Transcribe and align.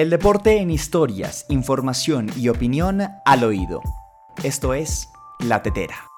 El 0.00 0.08
deporte 0.08 0.56
en 0.60 0.70
historias, 0.70 1.44
información 1.50 2.30
y 2.34 2.48
opinión 2.48 3.02
al 3.26 3.44
oído. 3.44 3.82
Esto 4.42 4.72
es 4.72 5.10
La 5.40 5.62
Tetera. 5.62 6.09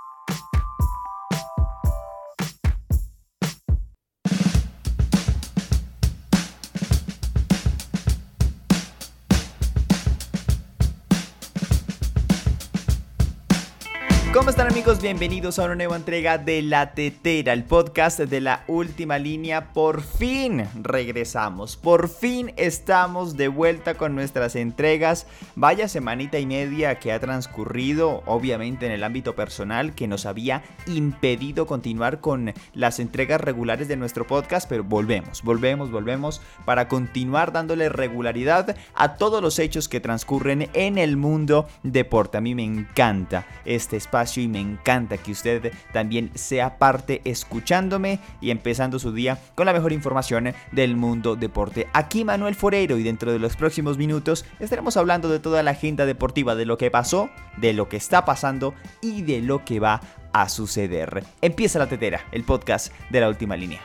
Bienvenidos 15.02 15.58
a 15.58 15.64
una 15.64 15.74
nueva 15.74 15.96
entrega 15.96 16.38
de 16.38 16.62
La 16.62 16.94
Tetera, 16.94 17.52
el 17.52 17.64
podcast 17.64 18.20
de 18.20 18.40
la 18.40 18.62
última 18.68 19.18
línea. 19.18 19.72
Por 19.72 20.00
fin 20.00 20.64
regresamos, 20.80 21.76
por 21.76 22.08
fin 22.08 22.52
estamos 22.56 23.36
de 23.36 23.48
vuelta 23.48 23.94
con 23.94 24.14
nuestras 24.14 24.54
entregas. 24.54 25.26
Vaya 25.56 25.88
semanita 25.88 26.38
y 26.38 26.46
media 26.46 27.00
que 27.00 27.10
ha 27.10 27.18
transcurrido, 27.18 28.22
obviamente 28.26 28.86
en 28.86 28.92
el 28.92 29.02
ámbito 29.02 29.34
personal, 29.34 29.96
que 29.96 30.06
nos 30.06 30.24
había 30.24 30.62
impedido 30.86 31.66
continuar 31.66 32.20
con 32.20 32.54
las 32.72 33.00
entregas 33.00 33.40
regulares 33.40 33.88
de 33.88 33.96
nuestro 33.96 34.24
podcast, 34.24 34.68
pero 34.68 34.84
volvemos, 34.84 35.42
volvemos, 35.42 35.90
volvemos 35.90 36.40
para 36.64 36.86
continuar 36.86 37.50
dándole 37.50 37.88
regularidad 37.88 38.76
a 38.94 39.16
todos 39.16 39.42
los 39.42 39.58
hechos 39.58 39.88
que 39.88 39.98
transcurren 39.98 40.70
en 40.74 40.96
el 40.96 41.16
mundo 41.16 41.66
deporte. 41.82 42.38
A 42.38 42.40
mí 42.40 42.54
me 42.54 42.62
encanta 42.62 43.48
este 43.64 43.96
espacio 43.96 44.44
y 44.44 44.46
me 44.46 44.60
encanta 44.60 44.91
que 44.92 45.32
usted 45.32 45.72
también 45.92 46.30
sea 46.34 46.76
parte 46.78 47.22
escuchándome 47.24 48.20
y 48.42 48.50
empezando 48.50 48.98
su 48.98 49.12
día 49.12 49.38
con 49.54 49.64
la 49.64 49.72
mejor 49.72 49.92
información 49.92 50.52
del 50.70 50.96
mundo 50.96 51.34
deporte. 51.34 51.88
Aquí 51.94 52.24
Manuel 52.24 52.54
Foreiro 52.54 52.98
y 52.98 53.02
dentro 53.02 53.32
de 53.32 53.38
los 53.38 53.56
próximos 53.56 53.96
minutos 53.96 54.44
estaremos 54.60 54.98
hablando 54.98 55.30
de 55.30 55.38
toda 55.38 55.62
la 55.62 55.70
agenda 55.70 56.04
deportiva, 56.04 56.54
de 56.54 56.66
lo 56.66 56.76
que 56.76 56.90
pasó, 56.90 57.30
de 57.56 57.72
lo 57.72 57.88
que 57.88 57.96
está 57.96 58.26
pasando 58.26 58.74
y 59.00 59.22
de 59.22 59.40
lo 59.40 59.64
que 59.64 59.80
va 59.80 60.02
a 60.34 60.48
suceder. 60.50 61.24
Empieza 61.40 61.78
la 61.78 61.88
tetera, 61.88 62.26
el 62.30 62.44
podcast 62.44 62.92
de 63.08 63.20
la 63.20 63.28
última 63.28 63.56
línea. 63.56 63.80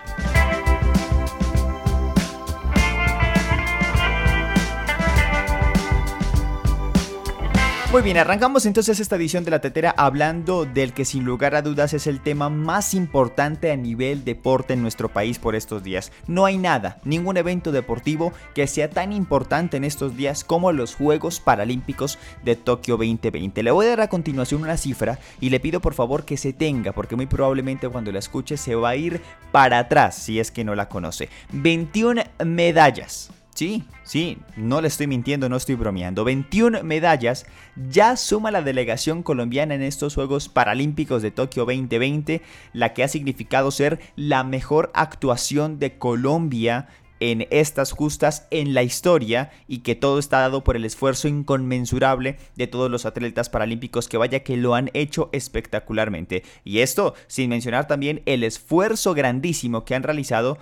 Muy 7.89 8.01
bien, 8.01 8.17
arrancamos 8.17 8.65
entonces 8.65 8.99
esta 8.99 9.15
edición 9.15 9.45
de 9.45 9.51
la 9.51 9.61
tetera 9.61 9.95
hablando 9.97 10.65
del 10.65 10.91
que 10.91 11.05
sin 11.05 11.23
lugar 11.23 11.55
a 11.55 11.61
dudas 11.61 11.93
es 11.93 12.05
el 12.05 12.19
tema 12.19 12.49
más 12.49 12.93
importante 12.93 13.71
a 13.71 13.77
nivel 13.77 14.25
deporte 14.25 14.73
en 14.73 14.81
nuestro 14.81 15.07
país 15.07 15.39
por 15.39 15.55
estos 15.55 15.83
días. 15.83 16.11
No 16.27 16.45
hay 16.45 16.57
nada, 16.57 16.99
ningún 17.05 17.37
evento 17.37 17.71
deportivo 17.71 18.33
que 18.53 18.67
sea 18.67 18.89
tan 18.89 19.13
importante 19.13 19.77
en 19.77 19.85
estos 19.85 20.17
días 20.17 20.43
como 20.43 20.73
los 20.73 20.95
Juegos 20.95 21.39
Paralímpicos 21.39 22.19
de 22.43 22.57
Tokio 22.57 22.97
2020. 22.97 23.63
Le 23.63 23.71
voy 23.71 23.85
a 23.85 23.89
dar 23.89 24.01
a 24.01 24.09
continuación 24.09 24.63
una 24.63 24.75
cifra 24.75 25.17
y 25.39 25.49
le 25.49 25.61
pido 25.61 25.79
por 25.79 25.93
favor 25.93 26.25
que 26.25 26.35
se 26.35 26.51
tenga 26.51 26.91
porque 26.91 27.15
muy 27.15 27.25
probablemente 27.25 27.87
cuando 27.87 28.11
la 28.11 28.19
escuche 28.19 28.57
se 28.57 28.75
va 28.75 28.89
a 28.89 28.95
ir 28.97 29.21
para 29.53 29.79
atrás 29.79 30.17
si 30.17 30.41
es 30.41 30.51
que 30.51 30.65
no 30.65 30.75
la 30.75 30.89
conoce. 30.89 31.29
21 31.53 32.21
medallas 32.43 33.31
Sí, 33.57 33.85
sí, 34.03 34.37
no 34.55 34.81
le 34.81 34.87
estoy 34.87 35.07
mintiendo, 35.07 35.49
no 35.49 35.55
estoy 35.55 35.73
bromeando. 35.73 36.23
21 36.23 36.83
medallas 36.83 37.47
ya 37.89 38.15
suma 38.15 38.51
la 38.51 38.61
delegación 38.61 39.23
colombiana 39.23 39.73
en 39.73 39.81
estos 39.81 40.13
Juegos 40.13 40.47
Paralímpicos 40.47 41.23
de 41.23 41.31
Tokio 41.31 41.65
2020, 41.65 42.43
la 42.73 42.93
que 42.93 43.03
ha 43.03 43.07
significado 43.07 43.71
ser 43.71 43.99
la 44.15 44.43
mejor 44.43 44.91
actuación 44.93 45.79
de 45.79 45.97
Colombia 45.97 46.87
en 47.19 47.47
estas 47.49 47.93
justas 47.93 48.45
en 48.51 48.75
la 48.75 48.83
historia 48.83 49.49
y 49.67 49.79
que 49.79 49.95
todo 49.95 50.19
está 50.19 50.37
dado 50.41 50.63
por 50.63 50.75
el 50.75 50.85
esfuerzo 50.85 51.27
inconmensurable 51.27 52.37
de 52.55 52.67
todos 52.67 52.91
los 52.91 53.07
atletas 53.07 53.49
paralímpicos 53.49 54.07
que 54.07 54.17
vaya 54.17 54.43
que 54.43 54.55
lo 54.55 54.75
han 54.75 54.91
hecho 54.93 55.29
espectacularmente. 55.31 56.43
Y 56.63 56.81
esto 56.81 57.15
sin 57.25 57.49
mencionar 57.49 57.87
también 57.87 58.21
el 58.27 58.43
esfuerzo 58.43 59.15
grandísimo 59.15 59.83
que 59.83 59.95
han 59.95 60.03
realizado 60.03 60.59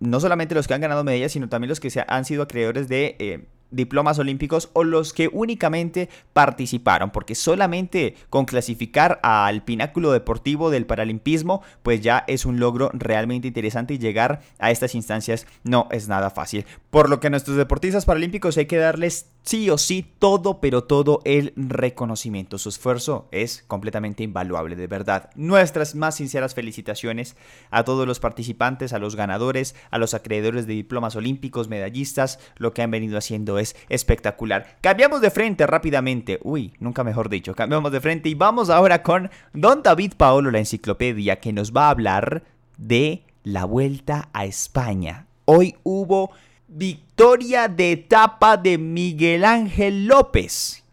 no 0.00 0.18
solamente 0.18 0.54
los 0.54 0.66
que 0.66 0.74
han 0.74 0.80
ganado 0.80 1.04
medallas, 1.04 1.32
sino 1.32 1.48
también 1.48 1.68
los 1.68 1.80
que 1.80 1.90
se 1.90 2.04
han 2.06 2.24
sido 2.24 2.42
acreedores 2.42 2.88
de 2.88 3.16
eh, 3.18 3.46
diplomas 3.70 4.18
olímpicos 4.18 4.70
o 4.72 4.84
los 4.84 5.12
que 5.12 5.28
únicamente 5.32 6.08
participaron, 6.32 7.10
porque 7.10 7.34
solamente 7.34 8.14
con 8.28 8.44
clasificar 8.44 9.20
al 9.22 9.62
pináculo 9.64 10.12
deportivo 10.12 10.70
del 10.70 10.86
paralimpismo, 10.86 11.62
pues 11.82 12.00
ya 12.00 12.24
es 12.26 12.44
un 12.44 12.60
logro 12.60 12.90
realmente 12.92 13.48
interesante 13.48 13.94
y 13.94 13.98
llegar 13.98 14.40
a 14.58 14.70
estas 14.70 14.94
instancias 14.94 15.46
no 15.64 15.88
es 15.90 16.08
nada 16.08 16.30
fácil. 16.30 16.64
Por 16.90 17.08
lo 17.08 17.20
que 17.20 17.28
a 17.28 17.30
nuestros 17.30 17.56
deportistas 17.56 18.04
paralímpicos 18.04 18.56
hay 18.58 18.66
que 18.66 18.76
darles 18.76 19.30
sí 19.42 19.70
o 19.70 19.78
sí 19.78 20.06
todo, 20.18 20.60
pero 20.60 20.84
todo 20.84 21.20
el 21.24 21.52
reconocimiento. 21.56 22.58
Su 22.58 22.68
esfuerzo 22.68 23.28
es 23.30 23.64
completamente 23.66 24.22
invaluable, 24.22 24.76
de 24.76 24.86
verdad. 24.86 25.30
Nuestras 25.34 25.94
más 25.94 26.16
sinceras 26.16 26.54
felicitaciones 26.54 27.36
a 27.70 27.84
todos 27.84 28.06
los 28.06 28.20
participantes, 28.20 28.92
a 28.92 28.98
los 28.98 29.16
ganadores, 29.16 29.74
a 29.90 29.98
los 29.98 30.14
acreedores 30.14 30.66
de 30.66 30.74
diplomas 30.74 31.16
olímpicos, 31.16 31.68
medallistas, 31.68 32.38
lo 32.56 32.74
que 32.74 32.82
han 32.82 32.90
venido 32.90 33.18
haciendo 33.18 33.58
es 33.60 33.76
espectacular. 33.88 34.78
Cambiamos 34.80 35.20
de 35.20 35.30
frente 35.30 35.66
rápidamente, 35.66 36.40
uy, 36.42 36.72
nunca 36.80 37.04
mejor 37.04 37.28
dicho, 37.28 37.54
cambiamos 37.54 37.92
de 37.92 38.00
frente 38.00 38.28
y 38.28 38.34
vamos 38.34 38.70
ahora 38.70 39.02
con 39.02 39.30
Don 39.52 39.82
David 39.82 40.14
Paolo, 40.16 40.50
la 40.50 40.58
enciclopedia, 40.58 41.38
que 41.38 41.52
nos 41.52 41.72
va 41.72 41.86
a 41.86 41.90
hablar 41.90 42.42
de 42.76 43.22
la 43.44 43.64
vuelta 43.64 44.28
a 44.32 44.44
España. 44.44 45.26
Hoy 45.44 45.76
hubo 45.82 46.32
victoria 46.68 47.68
de 47.68 47.92
etapa 47.92 48.56
de 48.56 48.78
Miguel 48.78 49.44
Ángel 49.44 50.06
López. 50.06 50.84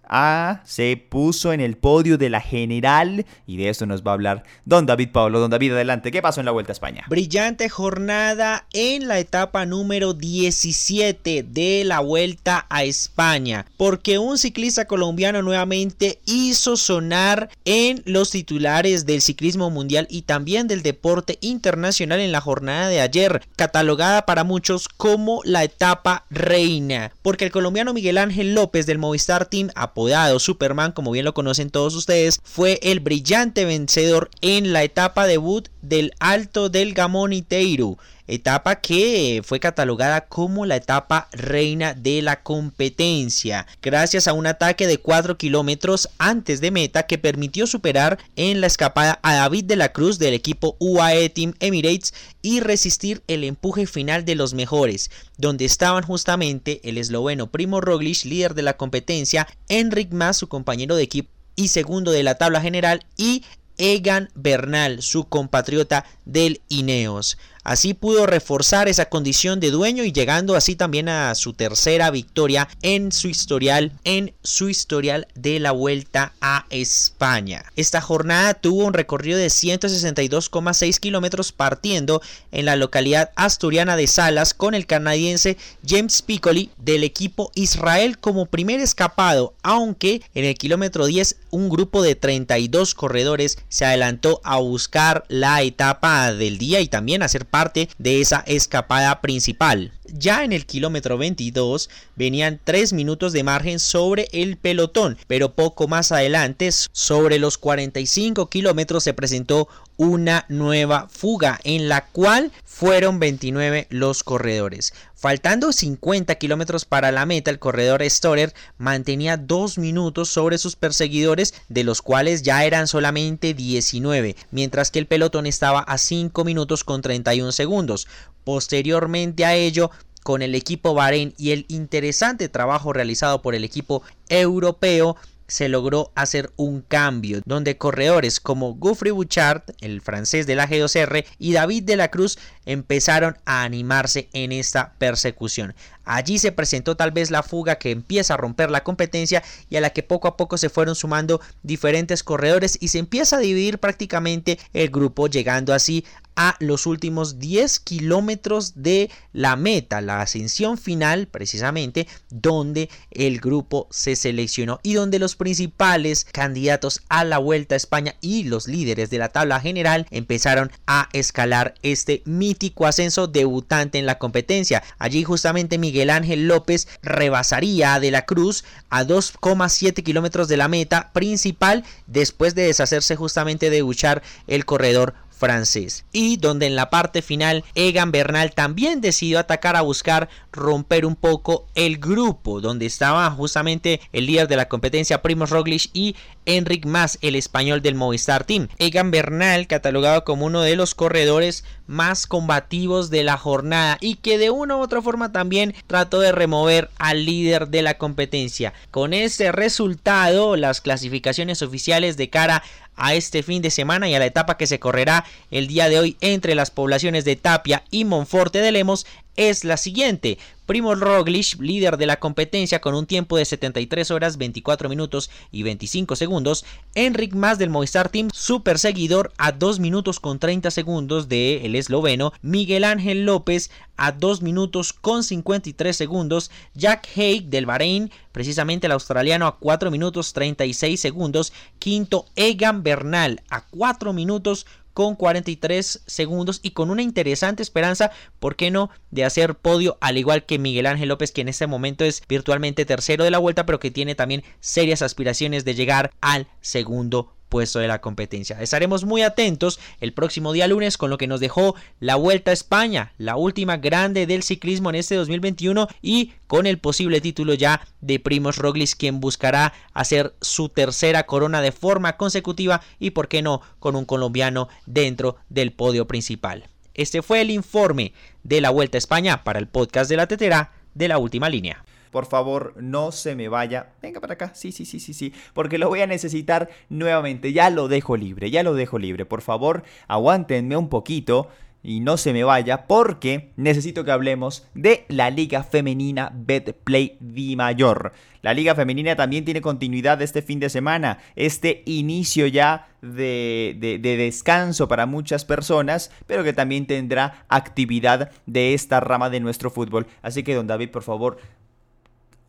Se 0.64 0.98
puso 1.10 1.54
en 1.54 1.62
el 1.62 1.78
podio 1.78 2.18
de 2.18 2.30
la 2.30 2.42
general 2.42 3.26
y 3.46 3.58
de 3.58 3.70
eso 3.70 3.86
nos 3.86 4.04
va 4.04 4.12
a 4.12 4.14
hablar 4.14 4.44
don 4.66 4.86
David 4.86 5.10
Pablo. 5.12 5.40
Don 5.40 5.52
David, 5.52 5.74
adelante, 5.74 6.12
¿qué 6.12 6.22
pasó 6.22 6.40
en 6.40 6.46
la 6.46 6.52
Vuelta 6.52 6.72
a 6.72 6.74
España? 6.74 7.06
Brillante 7.10 7.70
jornada 7.70 8.68
en 8.74 9.08
la 9.08 9.20
etapa 9.20 9.66
número 9.66 10.14
17 10.14 11.44
de 11.44 11.84
la 11.86 12.00
Vuelta 12.00 12.66
a 12.70 12.84
España, 12.84 13.66
porque 13.78 14.18
un 14.18 14.38
ciclista 14.38 14.86
colombiano 14.86 15.42
nuevamente 15.42 16.20
hizo 16.26 16.78
sonar 16.78 17.50
en 17.66 18.02
los 18.06 18.32
titulares 18.32 19.06
del 19.06 19.22
ciclismo 19.22 19.70
mundial 19.70 20.08
y 20.10 20.24
también 20.24 20.68
del 20.68 20.84
deporte 20.84 21.38
internacional 21.42 22.20
en 22.20 22.32
la 22.32 22.42
jornada 22.42 22.88
de 22.88 23.02
ayer, 23.02 23.42
catalogada 23.56 24.26
para 24.26 24.44
muchos 24.44 24.88
como 24.88 25.42
la 25.44 25.64
etapa 25.64 26.26
reina, 26.30 27.12
porque 27.22 27.46
el 27.46 27.52
colombiano 27.52 27.94
Miguel 27.94 28.18
Ángel 28.18 28.54
López 28.54 28.86
del 28.86 28.98
Movistar 28.98 29.46
Team 29.46 29.70
apodado 29.98 30.38
Superman, 30.38 30.92
como 30.92 31.10
bien 31.10 31.26
lo 31.26 31.34
conocen 31.34 31.72
todos 31.72 31.96
ustedes, 31.96 32.40
fue 32.44 32.80
el 32.84 33.00
brillante 33.00 33.66
vencedor 33.66 34.30
en 34.42 34.72
la 34.72 34.84
etapa 34.84 35.26
debut 35.26 35.70
del 35.82 36.14
Alto 36.20 36.70
del 36.70 36.94
Gamoniteiro 36.94 37.98
etapa 38.28 38.82
que 38.82 39.42
fue 39.44 39.60
catalogada 39.60 40.28
como 40.28 40.66
la 40.66 40.76
etapa 40.76 41.30
reina 41.32 41.94
de 41.94 42.22
la 42.22 42.44
competencia, 42.44 43.68
gracias 43.82 44.28
a 44.28 44.34
un 44.34 44.48
ataque 44.48 44.88
de 44.88 44.98
4 44.98 45.38
kilómetros 45.38 46.10
antes 46.18 46.62
de 46.62 46.72
meta 46.72 47.04
que 47.04 47.18
permitió 47.18 47.68
superar 47.68 48.20
en 48.36 48.62
la 48.62 48.68
escapada 48.68 49.20
a 49.24 49.36
David 49.36 49.66
de 49.66 49.76
la 49.76 49.94
Cruz 49.94 50.20
del 50.20 50.34
equipo 50.34 50.76
UAE 50.80 51.30
Team 51.30 51.54
Emirates 51.60 52.14
y 52.42 52.60
resistir 52.60 53.24
el 53.28 53.44
empuje 53.44 53.88
final 53.88 54.26
de 54.26 54.36
los 54.36 54.54
mejores, 54.54 55.10
donde 55.38 55.66
estaban 55.66 56.04
justamente 56.04 56.82
el 56.84 56.98
esloveno 56.98 57.48
Primo 57.48 57.82
Roglic, 57.82 58.26
líder 58.26 58.54
de 58.54 58.62
la 58.62 58.78
competencia, 58.78 59.48
Enric 59.70 60.12
Mas, 60.12 60.38
su 60.38 60.48
compañero 60.48 60.96
de 60.96 61.04
equipo 61.04 61.30
y 61.56 61.70
segundo 61.70 62.12
de 62.12 62.24
la 62.24 62.36
tabla 62.36 62.62
general, 62.62 63.06
y 63.18 63.44
Egan 63.78 64.30
Bernal, 64.34 65.02
su 65.02 65.26
compatriota 65.26 66.06
del 66.26 66.62
Ineos. 66.68 67.38
Así 67.68 67.94
pudo 67.94 68.26
reforzar 68.26 68.88
esa 68.88 69.10
condición 69.10 69.60
de 69.60 69.72
dueño 69.72 70.06
y 70.06 70.14
llegando 70.14 70.56
así 70.56 70.78
también 70.78 71.10
a 71.10 71.36
su 71.36 71.52
tercera 71.52 72.10
victoria 72.12 72.70
en 72.82 73.12
su 73.12 73.28
historial 73.28 73.92
en 74.06 74.34
su 74.42 74.70
historial 74.70 75.28
de 75.36 75.60
la 75.60 75.74
Vuelta 75.74 76.32
a 76.40 76.66
España. 76.70 77.66
Esta 77.76 78.00
jornada 78.00 78.54
tuvo 78.54 78.86
un 78.86 78.94
recorrido 78.94 79.38
de 79.38 79.48
162,6 79.48 80.98
kilómetros 81.02 81.52
partiendo 81.52 82.22
en 82.54 82.64
la 82.64 82.78
localidad 82.78 83.32
asturiana 83.36 83.98
de 83.98 84.08
Salas 84.08 84.54
con 84.54 84.74
el 84.74 84.86
canadiense 84.86 85.58
James 85.86 86.22
Piccoli 86.22 86.70
del 86.78 87.04
equipo 87.04 87.52
Israel 87.54 88.18
como 88.18 88.46
primer 88.46 88.80
escapado, 88.80 89.56
aunque 89.62 90.22
en 90.36 90.46
el 90.46 90.56
kilómetro 90.56 91.06
10 91.06 91.36
un 91.52 91.68
grupo 91.68 92.02
de 92.02 92.16
32 92.16 92.96
corredores 92.96 93.58
se 93.68 93.84
adelantó 93.84 94.40
a 94.46 94.56
buscar 94.56 95.26
la 95.28 95.62
etapa 95.64 96.32
del 96.32 96.58
día 96.60 96.80
y 96.80 96.88
también 96.88 97.24
hacer 97.24 97.46
parte 97.46 97.57
parte 97.58 97.90
de 97.98 98.22
esa 98.22 98.44
escapada 98.46 99.20
principal. 99.20 99.92
Ya 100.06 100.44
en 100.44 100.54
el 100.54 100.68
kilómetro 100.68 101.18
22 101.18 101.90
venían 102.16 102.60
3 102.64 102.94
minutos 102.94 103.34
de 103.34 103.42
margen 103.42 103.80
sobre 103.80 104.28
el 104.32 104.58
pelotón, 104.58 105.18
pero 105.26 105.54
poco 105.54 105.88
más 105.88 106.12
adelante, 106.12 106.70
sobre 106.92 107.40
los 107.40 107.58
45 107.58 108.48
kilómetros, 108.48 109.04
se 109.04 109.16
presentó 109.16 109.68
una 109.98 110.46
nueva 110.48 111.08
fuga 111.10 111.60
en 111.64 111.90
la 111.90 112.06
cual 112.06 112.52
fueron 112.64 113.20
29 113.20 113.88
los 113.90 114.24
corredores. 114.24 114.94
Faltando 115.16 115.74
50 115.74 116.36
kilómetros 116.36 116.86
para 116.86 117.12
la 117.12 117.26
meta, 117.26 117.50
el 117.50 117.58
corredor 117.58 118.08
Storer 118.08 118.54
mantenía 118.78 119.36
2 119.36 119.80
minutos 119.80 120.30
sobre 120.30 120.60
sus 120.60 120.76
perseguidores, 120.76 121.56
de 121.70 121.84
los 121.84 122.04
cuales 122.04 122.44
ya 122.44 122.64
eran 122.66 122.88
solamente 122.88 123.56
19, 123.56 124.36
mientras 124.52 124.92
que 124.92 125.00
el 125.00 125.08
pelotón 125.08 125.48
estaba 125.48 125.80
a 125.80 125.98
5 125.98 126.44
minutos 126.44 126.84
con 126.84 127.02
31 127.02 127.52
segundos. 127.52 128.08
Posteriormente 128.44 129.44
a 129.44 129.56
ello, 129.56 129.90
con 130.22 130.42
el 130.42 130.56
equipo 130.56 130.94
Bahrein 130.94 131.34
y 131.38 131.52
el 131.52 131.66
interesante 131.68 132.50
trabajo 132.50 132.94
realizado 132.94 133.42
por 133.42 133.56
el 133.56 133.64
equipo 133.64 134.04
europeo, 134.30 135.16
se 135.48 135.70
logró 135.70 136.12
hacer 136.16 136.52
un 136.58 136.82
cambio, 136.82 137.42
donde 137.46 137.78
corredores 137.78 138.40
como 138.40 138.76
Guffrey 138.76 139.12
Bouchard, 139.12 139.64
el 139.82 140.02
francés 140.02 140.46
de 140.46 140.56
la 140.56 140.68
G2R, 140.68 141.26
y 141.40 141.54
David 141.54 141.84
de 141.84 141.96
la 141.96 142.10
Cruz 142.10 142.38
empezaron 142.66 143.38
a 143.46 143.64
animarse 143.64 144.30
en 144.34 144.52
esta 144.52 144.94
persecución. 144.98 145.74
Allí 146.04 146.40
se 146.40 146.52
presentó 146.52 146.96
tal 146.96 147.12
vez 147.12 147.32
la 147.32 147.44
fuga 147.44 147.76
que 147.76 147.92
empieza 147.92 148.34
a 148.34 148.38
romper 148.38 148.72
la 148.72 148.84
competencia 148.84 149.44
y 149.70 149.76
a 149.76 149.82
la 149.82 149.90
que 149.90 150.04
poco 150.04 150.28
a 150.28 150.38
poco 150.38 150.58
se 150.58 150.70
fueron 150.70 150.96
sumando 150.96 151.42
diferentes 151.64 152.24
corredores 152.24 152.78
y 152.80 152.90
se 152.90 153.00
empieza 153.00 153.38
a 153.38 153.40
dividir 153.40 153.80
prácticamente 153.80 154.58
el 154.74 154.90
grupo 154.90 155.28
llegando 155.28 155.74
así 155.74 156.06
a 156.38 156.56
los 156.60 156.86
últimos 156.86 157.40
10 157.40 157.80
kilómetros 157.80 158.84
de 158.84 159.10
la 159.34 159.56
meta, 159.56 160.00
la 160.02 160.22
ascensión 160.22 160.78
final 160.78 161.28
precisamente 161.28 162.08
donde 162.30 162.90
el 163.12 163.40
grupo 163.40 163.88
se 163.90 164.16
seleccionó 164.16 164.80
y 164.84 164.94
donde 164.94 165.20
los 165.20 165.36
principales 165.36 166.26
candidatos 166.32 167.02
a 167.10 167.26
la 167.26 167.40
Vuelta 167.40 167.76
a 167.76 167.78
España 167.78 168.16
y 168.22 168.44
los 168.44 168.68
líderes 168.68 169.10
de 169.10 169.18
la 169.18 169.30
tabla 169.30 169.60
general 169.60 170.06
empezaron 170.12 170.72
a 170.86 171.10
escalar 171.12 171.74
este 171.82 172.22
mítico 172.26 172.86
ascenso 172.86 173.26
debutante 173.28 173.98
en 173.98 174.06
la 174.06 174.20
competencia. 174.20 174.84
Allí 175.00 175.24
justamente 175.24 175.80
Miguel 175.80 176.12
Ángel 176.12 176.48
López 176.48 176.88
rebasaría 177.02 178.00
De 178.00 178.12
la 178.12 178.26
Cruz 178.26 178.64
a 178.90 179.04
2,7 179.04 180.04
kilómetros 180.04 180.48
de 180.48 180.58
la 180.58 180.68
meta 180.68 181.12
principal 181.14 181.84
después 182.06 182.54
de 182.54 182.68
deshacerse 182.68 183.16
justamente 183.16 183.72
de 183.72 183.82
Buchar 183.82 184.22
el 184.46 184.66
corredor 184.66 185.16
francés. 185.38 186.06
Y 186.12 186.38
donde 186.38 186.66
en 186.66 186.76
la 186.76 186.90
parte 186.90 187.22
final 187.22 187.64
Egan 187.76 188.12
Bernal 188.12 188.54
también 188.54 189.02
decidió 189.02 189.40
atacar 189.40 189.76
a 189.76 189.82
buscar 189.82 190.30
romper 190.52 191.06
un 191.06 191.16
poco 191.16 191.68
el 191.76 191.98
grupo 191.98 192.62
donde 192.62 192.86
estaba 192.86 193.30
justamente 193.32 194.02
el 194.12 194.26
líder 194.26 194.48
de 194.48 194.56
la 194.56 194.68
competencia 194.68 195.22
Primoz 195.22 195.50
Roglic 195.50 195.90
y 195.94 196.16
Enric 196.48 196.86
Mas 196.86 197.20
el 197.22 197.36
español 197.36 197.84
del 197.84 197.94
Movistar 197.94 198.44
Team. 198.44 198.70
Egan 198.80 199.12
Bernal 199.12 199.68
catalogado 199.68 200.24
como 200.24 200.46
uno 200.46 200.62
de 200.62 200.76
los 200.76 200.96
corredores 200.96 201.64
más 201.86 202.26
combativos 202.26 203.10
de 203.10 203.24
la 203.24 203.38
jornada 203.38 203.98
y 204.02 204.16
que 204.16 204.38
de 204.38 204.50
una 204.50 204.76
u 204.78 204.80
otra 204.80 205.02
forma 205.02 205.32
también 205.32 205.76
trató 205.86 206.20
de 206.20 206.32
remover 206.32 206.90
al 206.98 207.26
líder 207.26 207.68
de 207.68 207.82
la 207.82 207.98
competencia. 207.98 208.74
Con 208.90 209.14
este 209.14 209.52
resultado 209.52 210.56
las 210.56 210.82
clasificaciones 210.82 211.62
oficiales 211.62 212.18
de 212.18 212.30
cara 212.30 212.64
a 212.96 213.14
este 213.14 213.44
fin 213.44 213.62
de 213.62 213.70
semana 213.70 214.10
y 214.10 214.16
a 214.16 214.20
la 214.20 214.26
etapa 214.26 214.58
que 214.58 214.68
se 214.68 214.80
correrá 214.80 215.24
el 215.52 215.68
día 215.68 215.88
de 215.88 216.00
hoy 216.00 216.18
entre 216.20 216.56
las 216.56 216.72
poblaciones 216.72 217.24
de 217.26 217.36
Tapia 217.36 217.84
y 217.92 218.06
Monforte 218.06 218.60
de 218.60 218.72
Lemos 218.72 219.06
es 219.38 219.64
la 219.64 219.78
siguiente. 219.78 220.38
Primo 220.66 220.96
Roglic, 220.96 221.62
líder 221.62 221.96
de 221.96 222.08
la 222.08 222.20
competencia 222.20 222.82
con 222.82 222.94
un 222.94 223.06
tiempo 223.06 223.38
de 223.38 223.46
73 223.46 224.12
horas 224.12 224.38
24 224.38 224.90
minutos 224.90 225.30
y 225.50 225.64
25 225.64 226.18
segundos. 226.18 226.66
Enric 226.94 227.34
Mas 227.34 227.58
del 227.58 227.70
Movistar 227.70 228.10
Team, 228.10 228.30
su 228.34 228.64
perseguidor 228.64 229.32
a 229.38 229.54
2 229.54 229.80
minutos 229.80 230.20
con 230.20 230.40
30 230.40 230.70
segundos 230.72 231.30
de 231.30 231.66
el 231.66 231.76
esloveno. 231.76 232.34
Miguel 232.42 232.84
Ángel 232.84 233.26
López 233.26 233.72
a 233.96 234.12
2 234.12 234.42
minutos 234.42 234.92
con 234.92 235.24
53 235.24 235.96
segundos. 235.96 236.52
Jack 236.74 237.08
Haig 237.16 237.46
del 237.46 237.66
Bahrein, 237.66 238.12
precisamente 238.34 238.88
el 238.88 238.92
australiano 238.92 239.48
a 239.48 239.58
4 239.58 239.90
minutos 239.90 240.34
36 240.34 241.00
segundos. 241.00 241.54
Quinto 241.80 242.26
Egan 242.36 242.84
Bernal 242.84 243.42
a 243.50 243.66
4 243.68 244.12
minutos 244.12 244.66
con 244.98 245.16
43 245.16 246.02
segundos 246.08 246.60
y 246.64 246.72
con 246.72 246.90
una 246.90 247.04
interesante 247.04 247.62
esperanza, 247.62 248.10
¿por 248.40 248.56
qué 248.56 248.72
no?, 248.72 248.90
de 249.12 249.26
hacer 249.26 249.54
podio, 249.54 250.00
al 250.02 250.18
igual 250.18 250.44
que 250.48 250.58
Miguel 250.58 250.88
Ángel 250.88 251.10
López, 251.10 251.32
que 251.32 251.42
en 251.42 251.50
este 251.50 251.68
momento 251.68 252.04
es 252.04 252.24
virtualmente 252.28 252.84
tercero 252.84 253.24
de 253.24 253.30
la 253.30 253.38
vuelta, 253.38 253.68
pero 253.68 253.80
que 253.80 253.92
tiene 253.92 254.16
también 254.16 254.42
serias 254.60 255.04
aspiraciones 255.04 255.66
de 255.66 255.76
llegar 255.76 256.10
al 256.20 256.48
segundo 256.62 257.37
puesto 257.50 257.80
de 257.80 257.88
la 257.88 258.02
competencia. 258.02 258.62
Estaremos 258.62 259.06
muy 259.06 259.22
atentos 259.22 259.80
el 260.00 260.14
próximo 260.14 260.54
día 260.54 260.68
lunes 260.68 260.98
con 260.98 261.10
lo 261.10 261.18
que 261.18 261.28
nos 261.28 261.40
dejó 261.40 261.76
la 262.00 262.16
Vuelta 262.16 262.52
a 262.52 262.54
España, 262.54 263.14
la 263.18 263.36
última 263.36 263.78
grande 263.78 264.26
del 264.26 264.44
ciclismo 264.44 264.90
en 264.90 264.96
este 264.96 265.16
2021 265.16 265.88
y 266.02 266.34
con 266.48 266.66
el 266.68 266.78
posible 266.80 267.22
título 267.22 267.54
ya 267.54 267.82
de 268.02 268.20
Primoz 268.20 268.58
Roglic 268.58 268.96
quien 268.98 269.20
buscará 269.20 269.74
hacer 269.94 270.36
su 270.42 270.70
tercera 270.70 271.26
corona 271.26 271.62
de 271.62 271.72
forma 271.72 272.18
consecutiva 272.18 272.82
y 273.00 273.12
por 273.12 273.28
qué 273.28 273.42
no 273.42 273.62
con 273.80 273.96
un 273.96 274.06
colombiano 274.06 274.70
dentro 274.86 275.38
del 275.50 275.72
podio 275.72 276.08
principal. 276.08 276.70
Este 276.94 277.22
fue 277.22 277.42
el 277.42 277.52
informe 277.52 278.14
de 278.44 278.60
la 278.60 278.72
Vuelta 278.72 278.98
a 278.98 279.00
España 279.00 279.44
para 279.44 279.60
el 279.60 279.68
podcast 279.68 280.10
de 280.10 280.18
la 280.18 280.28
Tetera 280.28 280.72
de 280.96 281.08
la 281.08 281.20
última 281.20 281.48
línea. 281.48 281.84
Por 282.12 282.26
favor, 282.26 282.74
no 282.78 283.12
se 283.12 283.36
me 283.36 283.50
vaya. 283.50 283.94
Venga 284.02 284.20
para 284.20 284.34
acá. 284.34 284.52
Sí, 284.54 284.72
sí, 284.72 284.86
sí, 284.86 285.00
sí, 285.00 285.14
sí. 285.14 285.34
Porque 285.54 285.78
lo 285.78 285.90
voy 285.90 286.02
a 286.02 286.08
necesitar 286.08 286.70
nuevamente. 286.90 287.54
Ya 287.54 287.70
lo 287.70 287.88
dejo 287.88 288.18
libre, 288.18 288.52
ya 288.52 288.64
lo 288.64 288.74
dejo 288.74 289.00
libre. 289.00 289.26
Por 289.26 289.42
favor, 289.42 289.84
aguántenme 290.08 290.78
un 290.78 290.90
poquito 290.90 291.50
y 291.84 292.00
no 292.02 292.18
se 292.18 292.34
me 292.34 292.44
vaya 292.44 292.86
porque 292.86 293.52
necesito 293.56 294.04
que 294.04 294.12
hablemos 294.12 294.68
de 294.74 295.06
la 295.08 295.30
Liga 295.30 295.64
Femenina 295.64 296.32
Betplay 296.36 297.18
Di 297.20 297.56
Mayor. 297.56 298.12
La 298.42 298.54
Liga 298.54 298.76
Femenina 298.76 299.16
también 299.16 299.46
tiene 299.46 299.62
continuidad 299.62 300.22
este 300.22 300.42
fin 300.42 300.60
de 300.60 300.70
semana, 300.70 301.20
este 301.36 301.84
inicio 301.86 302.48
ya 302.48 302.90
de, 303.02 303.76
de, 303.80 304.00
de, 304.00 304.18
descanso 304.18 304.88
para 304.88 305.06
muchas 305.06 305.46
personas, 305.46 306.12
pero 306.28 306.44
que 306.44 306.54
también 306.54 306.88
tendrá 306.88 307.46
actividad 307.48 308.32
de 308.46 308.74
esta 308.74 309.00
rama 309.00 309.30
de 309.30 309.40
nuestro 309.40 309.70
fútbol. 309.70 310.08
Así 310.22 310.44
que, 310.44 310.56
don 310.56 310.68
David, 310.68 310.90
por 310.90 311.04
favor, 311.04 311.38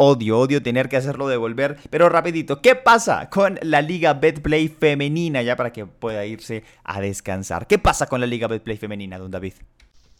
Odio, 0.01 0.39
odio 0.39 0.63
tener 0.63 0.89
que 0.89 0.97
hacerlo 0.97 1.27
devolver. 1.27 1.77
Pero 1.91 2.09
rapidito, 2.09 2.63
¿qué 2.63 2.77
pasa 2.77 3.29
con 3.31 3.59
la 3.63 3.83
Liga 3.83 4.15
Betplay 4.15 4.69
femenina? 4.69 5.43
Ya 5.43 5.57
para 5.57 5.73
que 5.73 5.87
pueda 5.87 6.25
irse 6.25 6.63
a 6.85 7.01
descansar. 7.01 7.67
¿Qué 7.67 7.81
pasa 7.81 8.07
con 8.07 8.21
la 8.21 8.29
Liga 8.29 8.47
Betplay 8.47 8.77
femenina, 8.77 9.19
don 9.19 9.33
David? 9.33 9.55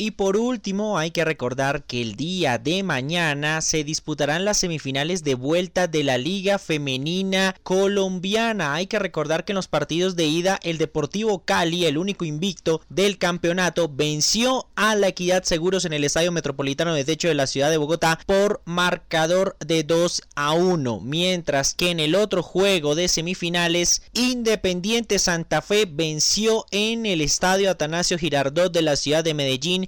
Y 0.01 0.13
por 0.13 0.37
último, 0.37 0.97
hay 0.97 1.11
que 1.11 1.25
recordar 1.25 1.83
que 1.83 2.01
el 2.01 2.15
día 2.15 2.59
de 2.59 2.85
mañana 2.85 3.61
se 3.61 3.83
disputarán 3.83 4.45
las 4.45 4.59
semifinales 4.59 5.25
de 5.25 5.35
vuelta 5.35 5.89
de 5.89 6.05
la 6.05 6.19
Liga 6.19 6.61
Femenina 6.61 7.57
Colombiana. 7.65 8.75
Hay 8.75 8.87
que 8.87 9.01
recordar 9.01 9.45
que 9.45 9.51
en 9.51 9.57
los 9.57 9.67
partidos 9.67 10.15
de 10.15 10.27
ida, 10.27 10.61
el 10.63 10.79
Deportivo 10.79 11.41
Cali, 11.45 11.85
el 11.85 11.99
único 11.99 12.25
invicto 12.25 12.81
del 12.89 13.19
campeonato, 13.19 13.89
venció 13.93 14.69
a 14.77 14.95
la 14.95 15.09
Equidad 15.09 15.43
Seguros 15.43 15.85
en 15.85 15.93
el 15.93 16.05
Estadio 16.05 16.31
Metropolitano 16.31 16.95
de 16.95 17.05
Techo 17.05 17.27
de 17.27 17.35
la 17.35 17.49
ciudad 17.49 17.69
de 17.69 17.77
Bogotá 17.77 18.21
por 18.25 18.63
marcador 18.67 19.57
de 19.59 19.83
2 19.83 20.23
a 20.37 20.53
1. 20.53 21.01
Mientras 21.01 21.75
que 21.75 21.91
en 21.91 21.99
el 21.99 22.15
otro 22.15 22.45
juego 22.45 22.95
de 22.95 23.09
semifinales, 23.09 24.03
Independiente 24.13 25.19
Santa 25.19 25.61
Fe 25.61 25.87
venció 25.91 26.67
en 26.71 27.05
el 27.05 27.21
Estadio 27.21 27.69
Atanasio 27.69 28.17
Girardot 28.17 28.73
de 28.73 28.83
la 28.83 28.95
ciudad 28.95 29.25
de 29.25 29.35
Medellín 29.35 29.88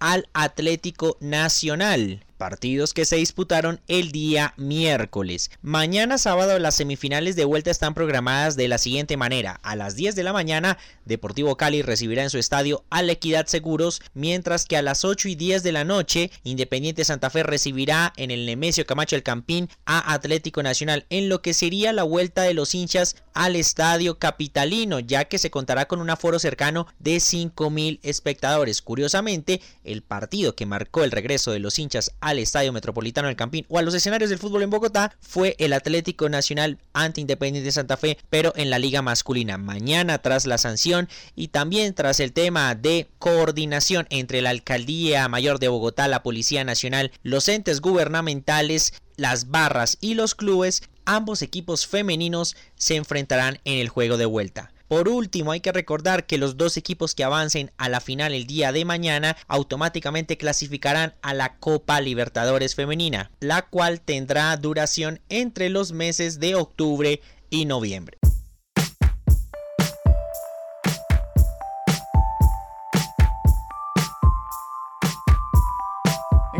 al 0.00 0.28
Atlético 0.32 1.16
Nacional 1.20 2.24
partidos 2.40 2.94
que 2.94 3.04
se 3.04 3.16
disputaron 3.16 3.82
el 3.86 4.12
día 4.12 4.54
miércoles. 4.56 5.50
Mañana 5.60 6.16
sábado 6.16 6.58
las 6.58 6.74
semifinales 6.74 7.36
de 7.36 7.44
vuelta 7.44 7.70
están 7.70 7.92
programadas 7.92 8.56
de 8.56 8.66
la 8.66 8.78
siguiente 8.78 9.18
manera. 9.18 9.60
A 9.62 9.76
las 9.76 9.94
10 9.94 10.16
de 10.16 10.24
la 10.24 10.32
mañana, 10.32 10.78
Deportivo 11.04 11.58
Cali 11.58 11.82
recibirá 11.82 12.22
en 12.22 12.30
su 12.30 12.38
estadio 12.38 12.82
a 12.88 13.02
la 13.02 13.12
Equidad 13.12 13.46
Seguros, 13.46 14.00
mientras 14.14 14.64
que 14.64 14.78
a 14.78 14.82
las 14.82 15.04
8 15.04 15.28
y 15.28 15.34
10 15.34 15.62
de 15.62 15.72
la 15.72 15.84
noche, 15.84 16.30
Independiente 16.42 17.04
Santa 17.04 17.28
Fe 17.28 17.42
recibirá 17.42 18.14
en 18.16 18.30
el 18.30 18.46
Nemesio 18.46 18.86
Camacho 18.86 19.16
el 19.16 19.22
Campín 19.22 19.68
a 19.84 20.14
Atlético 20.14 20.62
Nacional, 20.62 21.04
en 21.10 21.28
lo 21.28 21.42
que 21.42 21.52
sería 21.52 21.92
la 21.92 22.04
vuelta 22.04 22.42
de 22.42 22.54
los 22.54 22.74
hinchas 22.74 23.16
al 23.34 23.54
estadio 23.54 24.18
capitalino, 24.18 24.98
ya 24.98 25.26
que 25.26 25.36
se 25.36 25.50
contará 25.50 25.86
con 25.88 26.00
un 26.00 26.08
aforo 26.08 26.38
cercano 26.38 26.86
de 27.00 27.16
5.000 27.16 28.00
espectadores. 28.02 28.80
Curiosamente, 28.80 29.60
el 29.92 30.02
partido 30.02 30.54
que 30.54 30.66
marcó 30.66 31.04
el 31.04 31.10
regreso 31.10 31.52
de 31.52 31.58
los 31.58 31.78
hinchas 31.78 32.12
al 32.20 32.38
Estadio 32.38 32.72
Metropolitano 32.72 33.28
del 33.28 33.36
Campín 33.36 33.66
o 33.68 33.78
a 33.78 33.82
los 33.82 33.94
escenarios 33.94 34.30
del 34.30 34.38
fútbol 34.38 34.62
en 34.62 34.70
Bogotá 34.70 35.16
fue 35.20 35.56
el 35.58 35.72
Atlético 35.72 36.28
Nacional 36.28 36.78
ante 36.92 37.20
Independiente 37.20 37.64
de 37.64 37.72
Santa 37.72 37.96
Fe, 37.96 38.18
pero 38.30 38.52
en 38.56 38.70
la 38.70 38.78
liga 38.78 39.02
masculina. 39.02 39.58
Mañana 39.58 40.18
tras 40.18 40.46
la 40.46 40.58
sanción 40.58 41.08
y 41.34 41.48
también 41.48 41.94
tras 41.94 42.20
el 42.20 42.32
tema 42.32 42.74
de 42.74 43.08
coordinación 43.18 44.06
entre 44.10 44.42
la 44.42 44.50
Alcaldía 44.50 45.28
Mayor 45.28 45.58
de 45.58 45.68
Bogotá, 45.68 46.08
la 46.08 46.22
Policía 46.22 46.64
Nacional, 46.64 47.12
los 47.22 47.48
entes 47.48 47.80
gubernamentales, 47.80 48.94
las 49.16 49.50
barras 49.50 49.98
y 50.00 50.14
los 50.14 50.34
clubes, 50.34 50.82
ambos 51.04 51.42
equipos 51.42 51.86
femeninos 51.86 52.56
se 52.76 52.96
enfrentarán 52.96 53.58
en 53.64 53.78
el 53.78 53.88
juego 53.88 54.16
de 54.16 54.26
vuelta. 54.26 54.72
Por 54.90 55.08
último, 55.08 55.52
hay 55.52 55.60
que 55.60 55.70
recordar 55.70 56.26
que 56.26 56.36
los 56.36 56.56
dos 56.56 56.76
equipos 56.76 57.14
que 57.14 57.22
avancen 57.22 57.70
a 57.78 57.88
la 57.88 58.00
final 58.00 58.34
el 58.34 58.48
día 58.48 58.72
de 58.72 58.84
mañana 58.84 59.36
automáticamente 59.46 60.36
clasificarán 60.36 61.14
a 61.22 61.32
la 61.32 61.58
Copa 61.58 62.00
Libertadores 62.00 62.74
Femenina, 62.74 63.30
la 63.38 63.62
cual 63.62 64.00
tendrá 64.00 64.56
duración 64.56 65.20
entre 65.28 65.68
los 65.68 65.92
meses 65.92 66.40
de 66.40 66.56
octubre 66.56 67.20
y 67.50 67.66
noviembre. 67.66 68.19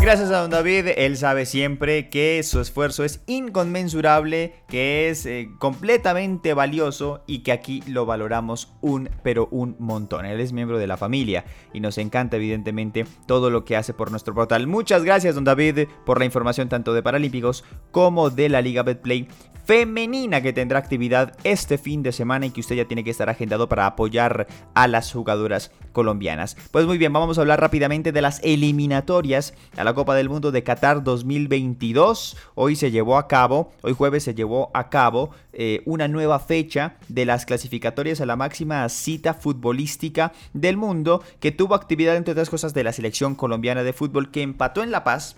Gracias 0.00 0.30
a 0.30 0.40
don 0.40 0.50
David, 0.50 0.86
él 0.96 1.18
sabe 1.18 1.44
siempre 1.44 2.08
que 2.08 2.42
su 2.42 2.58
esfuerzo 2.58 3.04
es 3.04 3.22
inconmensurable, 3.26 4.54
que 4.66 5.10
es 5.10 5.26
eh, 5.26 5.50
completamente 5.58 6.54
valioso 6.54 7.22
y 7.26 7.40
que 7.40 7.52
aquí 7.52 7.82
lo 7.86 8.06
valoramos 8.06 8.72
un 8.80 9.10
pero 9.22 9.46
un 9.50 9.76
montón. 9.78 10.24
Él 10.24 10.40
es 10.40 10.54
miembro 10.54 10.78
de 10.78 10.86
la 10.86 10.96
familia 10.96 11.44
y 11.74 11.80
nos 11.80 11.98
encanta 11.98 12.38
evidentemente 12.38 13.04
todo 13.26 13.50
lo 13.50 13.66
que 13.66 13.76
hace 13.76 13.92
por 13.92 14.10
nuestro 14.10 14.34
portal. 14.34 14.66
Muchas 14.66 15.04
gracias 15.04 15.34
don 15.34 15.44
David 15.44 15.80
por 16.06 16.18
la 16.18 16.24
información 16.24 16.70
tanto 16.70 16.94
de 16.94 17.02
Paralímpicos 17.02 17.62
como 17.90 18.30
de 18.30 18.48
la 18.48 18.62
Liga 18.62 18.82
Betplay 18.82 19.28
femenina 19.70 20.40
que 20.40 20.52
tendrá 20.52 20.80
actividad 20.80 21.36
este 21.44 21.78
fin 21.78 22.02
de 22.02 22.10
semana 22.10 22.46
y 22.46 22.50
que 22.50 22.58
usted 22.58 22.74
ya 22.74 22.86
tiene 22.86 23.04
que 23.04 23.10
estar 23.10 23.28
agendado 23.28 23.68
para 23.68 23.86
apoyar 23.86 24.48
a 24.74 24.88
las 24.88 25.12
jugadoras 25.12 25.70
colombianas. 25.92 26.56
Pues 26.72 26.86
muy 26.86 26.98
bien, 26.98 27.12
vamos 27.12 27.38
a 27.38 27.42
hablar 27.42 27.60
rápidamente 27.60 28.10
de 28.10 28.20
las 28.20 28.40
eliminatorias 28.42 29.54
a 29.76 29.84
la 29.84 29.89
Copa 29.94 30.14
del 30.14 30.28
Mundo 30.28 30.52
de 30.52 30.62
Qatar 30.62 31.02
2022. 31.02 32.36
Hoy 32.54 32.76
se 32.76 32.90
llevó 32.90 33.18
a 33.18 33.28
cabo, 33.28 33.72
hoy 33.82 33.92
jueves 33.92 34.24
se 34.24 34.34
llevó 34.34 34.70
a 34.74 34.88
cabo 34.90 35.30
eh, 35.52 35.82
una 35.86 36.08
nueva 36.08 36.38
fecha 36.38 36.96
de 37.08 37.24
las 37.24 37.46
clasificatorias 37.46 38.20
a 38.20 38.26
la 38.26 38.36
máxima 38.36 38.88
cita 38.88 39.34
futbolística 39.34 40.32
del 40.52 40.76
mundo 40.76 41.22
que 41.40 41.52
tuvo 41.52 41.74
actividad 41.74 42.16
entre 42.16 42.32
otras 42.32 42.50
cosas 42.50 42.74
de 42.74 42.84
la 42.84 42.92
selección 42.92 43.34
colombiana 43.34 43.82
de 43.82 43.92
fútbol 43.92 44.30
que 44.30 44.42
empató 44.42 44.82
en 44.82 44.90
La 44.90 45.04
Paz 45.04 45.36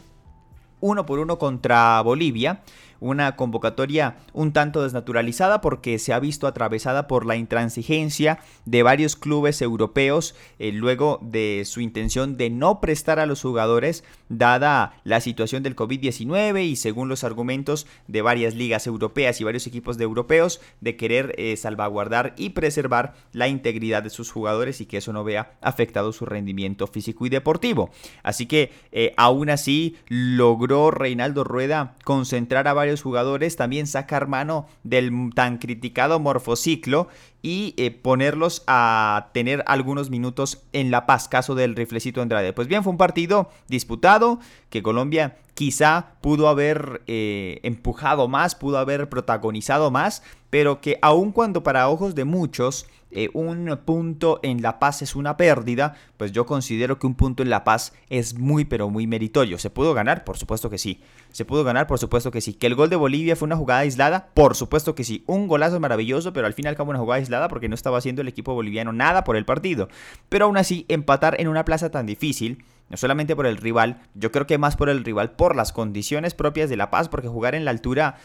uno 0.81 1.07
por 1.07 1.21
uno 1.21 1.39
contra 1.39 2.01
Bolivia 2.03 2.61
una 3.03 3.37
convocatoria 3.37 4.17
un 4.33 4.53
tanto 4.53 4.83
desnaturalizada 4.83 5.61
porque 5.61 5.99
se 5.99 6.13
ha 6.13 6.21
visto 6.21 6.47
atravesada 6.47 7.09
por 7.09 7.27
la 7.27 7.37
intransigencia 7.37 8.39
de 8.65 8.83
varios 8.83 9.17
clubes 9.17 9.61
europeos 9.61 10.35
eh, 10.59 10.73
luego 10.73 11.19
de 11.21 11.65
su 11.67 11.81
intención 11.81 12.37
de 12.37 12.49
no 12.49 12.81
prestar 12.81 13.19
a 13.19 13.27
los 13.27 13.43
jugadores 13.43 14.05
dada 14.29 14.95
la 15.05 15.21
situación 15.21 15.63
del 15.63 15.77
COVID-19 15.77 16.65
y 16.65 16.77
según 16.77 17.09
los 17.09 17.25
argumentos 17.25 17.87
de 18.07 18.23
varias 18.23 18.55
ligas 18.55 18.87
europeas 18.87 19.41
y 19.41 19.45
varios 19.45 19.67
equipos 19.67 19.99
de 19.99 20.05
europeos 20.05 20.61
de 20.81 20.97
querer 20.97 21.35
eh, 21.39 21.57
salvaguardar 21.57 22.35
y 22.37 22.51
preservar 22.51 23.15
la 23.33 23.49
integridad 23.49 24.03
de 24.03 24.11
sus 24.11 24.31
jugadores 24.31 24.81
y 24.81 24.87
que 24.87 24.99
eso 24.99 25.13
no 25.13 25.25
vea 25.25 25.55
afectado 25.61 26.13
su 26.13 26.25
rendimiento 26.25 26.87
físico 26.87 27.27
y 27.27 27.31
deportivo. 27.31 27.91
Así 28.23 28.47
que 28.47 28.71
eh, 28.93 29.13
aún 29.17 29.51
así 29.51 29.97
logró 30.09 30.91
Reinaldo 30.91 31.45
Rueda 31.45 31.97
concentrar 32.05 32.69
a 32.69 32.75
varios 32.75 32.92
jugadores, 33.01 33.57
también 33.57 33.87
sacar 33.87 34.29
mano 34.29 34.67
del 34.83 35.31
tan 35.35 35.57
criticado 35.57 36.21
morfociclo 36.21 37.09
y 37.41 37.75
eh, 37.79 37.91
ponerlos 37.91 38.63
a 38.67 39.31
tener 39.33 39.65
algunos 39.67 40.11
minutos 40.11 40.63
en 40.73 40.91
La 40.91 41.07
Paz, 41.07 41.29
caso 41.29 41.55
del 41.55 41.75
riflecito 41.75 42.21
Andrade. 42.21 42.53
Pues 42.53 42.69
bien, 42.69 42.83
fue 42.83 42.91
un 42.91 42.99
partido 42.99 43.49
disputado 43.69 44.41
que 44.69 44.83
Colombia 44.83 45.37
quizá 45.55 46.15
pudo 46.21 46.49
haber 46.49 47.03
eh, 47.07 47.61
empujado 47.63 48.29
más, 48.29 48.55
pudo 48.55 48.79
haber 48.79 49.09
protagonizado 49.09 49.91
más, 49.91 50.23
pero 50.51 50.81
que 50.81 50.99
aun 51.01 51.33
cuando 51.33 51.63
para 51.63 51.89
ojos 51.89 52.15
de 52.15 52.25
muchos 52.25 52.87
eh, 53.15 53.31
un 53.35 53.79
punto 53.85 54.41
en 54.43 54.63
La 54.63 54.79
Paz 54.79 55.03
es 55.03 55.15
una 55.15 55.37
pérdida, 55.37 55.95
pues 56.17 56.33
yo 56.33 56.47
considero 56.47 56.99
que 56.99 57.07
un 57.07 57.15
punto 57.15 57.43
en 57.43 57.51
La 57.51 57.65
Paz 57.65 57.93
es 58.09 58.39
muy 58.39 58.65
pero 58.65 58.91
muy 58.91 59.07
meritorio. 59.07 59.59
¿Se 59.59 59.71
pudo 59.71 59.95
ganar? 59.95 60.25
Por 60.25 60.39
supuesto 60.39 60.71
que 60.71 60.79
sí. 60.79 61.01
¿Se 61.31 61.45
pudo 61.45 61.65
ganar? 61.65 61.87
Por 61.87 61.99
supuesto 61.99 62.31
que 62.31 62.41
sí. 62.41 62.55
¿Que 62.55 62.67
el 62.67 62.75
gol 62.75 62.91
de 62.91 62.97
Bolivia 62.97 63.37
fue 63.37 63.47
una 63.47 63.57
jugada 63.57 63.81
aislada? 63.81 64.29
Por 64.35 64.55
supuesto 64.55 64.95
que 64.95 65.05
sí. 65.05 65.25
Un 65.27 65.49
golazo 65.49 65.81
maravilloso, 65.81 66.33
pero 66.33 66.47
al 66.47 66.55
fin 66.55 66.67
y 66.67 66.69
al 66.69 66.77
cabo 66.77 66.91
una 66.91 66.99
jugada 66.99 67.19
aislada 67.19 67.49
porque 67.49 67.69
no 67.69 67.75
estaba 67.75 67.99
haciendo 67.99 68.23
el 68.23 68.29
equipo 68.29 68.55
boliviano 68.55 68.93
nada 68.93 69.25
por 69.25 69.37
el 69.37 69.45
partido. 69.45 69.89
Pero 70.29 70.47
aún 70.47 70.57
así, 70.57 70.87
empatar 70.89 71.41
en 71.41 71.49
una 71.49 71.65
plaza 71.65 71.91
tan 71.91 72.07
difícil 72.07 72.65
no 72.93 72.99
solamente 72.99 73.35
por 73.35 73.47
el 73.47 73.57
rival, 73.57 74.03
yo 74.15 74.31
creo 74.31 74.47
que 74.47 74.59
más 74.59 74.77
por 74.77 74.91
el 74.91 75.03
rival, 75.03 75.31
por 75.31 75.57
las 75.57 75.73
condiciones 75.73 76.35
propias 76.35 76.69
de 76.69 76.77
La 76.77 76.91
Paz, 76.91 77.09
porque 77.09 77.27
jugar 77.27 77.55
en 77.55 77.65
la 77.65 77.71
altura 77.71 78.17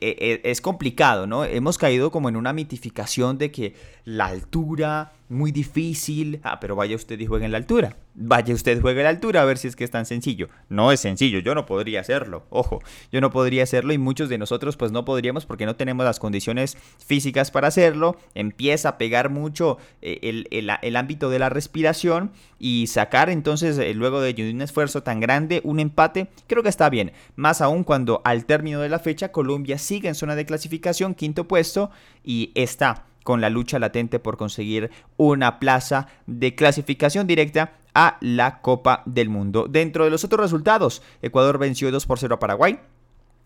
es 0.00 0.60
complicado, 0.60 1.26
¿no? 1.26 1.44
Hemos 1.44 1.78
caído 1.78 2.10
como 2.10 2.28
en 2.28 2.36
una 2.36 2.52
mitificación 2.52 3.38
de 3.38 3.50
que 3.50 3.74
la 4.04 4.26
altura, 4.26 5.12
muy 5.30 5.52
difícil, 5.52 6.40
ah, 6.42 6.58
pero 6.60 6.76
vaya 6.76 6.96
usted 6.96 7.18
y 7.18 7.26
juegue 7.26 7.44
en 7.44 7.52
la 7.52 7.58
altura. 7.58 7.96
Vaya 8.14 8.52
usted 8.52 8.80
juegue 8.80 9.00
en 9.00 9.04
la 9.04 9.10
altura 9.10 9.42
a 9.42 9.44
ver 9.44 9.56
si 9.56 9.68
es 9.68 9.76
que 9.76 9.84
es 9.84 9.90
tan 9.90 10.04
sencillo. 10.04 10.48
No 10.68 10.90
es 10.92 11.00
sencillo, 11.00 11.38
yo 11.38 11.54
no 11.54 11.66
podría 11.66 12.00
hacerlo, 12.00 12.44
ojo, 12.50 12.80
yo 13.12 13.20
no 13.20 13.30
podría 13.30 13.62
hacerlo 13.62 13.92
y 13.92 13.98
muchos 13.98 14.28
de 14.28 14.38
nosotros 14.38 14.76
pues 14.76 14.90
no 14.90 15.04
podríamos 15.04 15.46
porque 15.46 15.66
no 15.66 15.76
tenemos 15.76 16.04
las 16.04 16.18
condiciones 16.18 16.76
físicas 16.98 17.50
para 17.50 17.68
hacerlo. 17.68 18.16
Empieza 18.34 18.90
a 18.90 18.98
pegar 18.98 19.30
mucho 19.30 19.78
el, 20.02 20.48
el 20.50 20.96
ámbito 20.96 21.30
de 21.30 21.38
la 21.38 21.48
respiración 21.48 22.32
y 22.58 22.88
sacar 22.88 23.30
entonces 23.30 23.80
luego 23.96 24.20
de 24.20 24.50
un 24.50 24.60
esfuerzo 24.62 25.02
tan 25.02 25.20
grande 25.20 25.60
un 25.64 25.80
empate, 25.80 26.28
creo 26.46 26.62
que 26.62 26.68
está 26.68 26.90
bien. 26.90 27.12
Más 27.36 27.60
aún 27.60 27.84
cuando 27.84 28.20
al 28.24 28.44
término 28.46 28.80
de 28.80 28.88
la 28.88 28.98
fecha 28.98 29.32
Colombia 29.32 29.78
sigue 29.78 30.08
en 30.08 30.14
zona 30.14 30.34
de 30.34 30.46
clasificación, 30.46 31.14
quinto 31.14 31.46
puesto, 31.46 31.90
y 32.24 32.52
está 32.54 33.06
con 33.24 33.40
la 33.40 33.50
lucha 33.50 33.78
latente 33.78 34.18
por 34.18 34.36
conseguir 34.36 34.90
una 35.16 35.58
plaza 35.58 36.08
de 36.26 36.54
clasificación 36.54 37.26
directa 37.26 37.74
a 37.94 38.18
la 38.20 38.60
Copa 38.60 39.02
del 39.06 39.28
Mundo. 39.28 39.66
Dentro 39.68 40.04
de 40.04 40.10
los 40.10 40.24
otros 40.24 40.40
resultados, 40.40 41.02
Ecuador 41.22 41.58
venció 41.58 41.90
2 41.90 42.06
por 42.06 42.18
0 42.18 42.36
a 42.36 42.38
Paraguay, 42.38 42.78